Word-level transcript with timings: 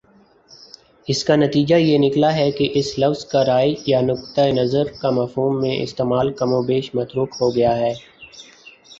اس 1.07 1.23
کا 1.23 1.35
نتیجہ 1.35 1.75
یہ 1.75 1.97
نکلا 1.97 2.33
ہے 2.35 2.49
کہ 2.51 2.69
اس 2.73 2.87
لفظ 2.99 3.25
کا 3.25 3.43
رائے 3.45 3.73
یا 3.85 3.99
نقطۂ 4.01 4.47
نظر 4.51 4.87
کے 4.93 5.09
مفہوم 5.11 5.59
میں 5.61 5.75
استعمال 5.83 6.31
کم 6.33 6.53
و 6.53 6.61
بیش 6.63 6.89
متروک 6.95 7.35
ہو 7.41 7.53
گیا 7.55 7.77
ہے 7.77 7.93